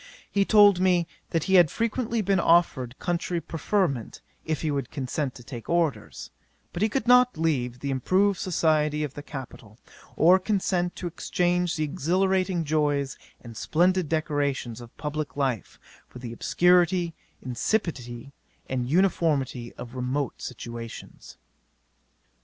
He 0.31 0.45
told 0.45 0.79
me, 0.79 1.05
that 1.29 1.43
he 1.43 1.53
had 1.53 1.69
frequently 1.69 2.23
been 2.23 2.39
offered 2.39 2.97
country 2.97 3.39
preferment, 3.39 4.19
if 4.45 4.63
he 4.63 4.71
would 4.71 4.89
consent 4.89 5.35
to 5.35 5.43
take 5.43 5.69
orders; 5.69 6.31
but 6.73 6.81
he 6.81 6.89
could 6.89 7.07
not 7.07 7.37
leave 7.37 7.81
the 7.81 7.91
improved 7.91 8.39
society 8.39 9.03
of 9.03 9.13
the 9.13 9.21
capital, 9.21 9.77
or 10.15 10.39
consent 10.39 10.95
to 10.95 11.05
exchange 11.05 11.75
the 11.75 11.83
exhilarating 11.83 12.63
joys 12.63 13.15
and 13.41 13.55
splendid 13.55 14.09
decorations 14.09 14.81
of 14.81 14.97
publick 14.97 15.37
life, 15.37 15.77
for 16.07 16.17
the 16.17 16.33
obscurity, 16.33 17.13
insipidity, 17.45 18.33
and 18.67 18.89
uniformity 18.89 19.71
of 19.73 19.93
remote 19.93 20.41
situations. 20.41 21.37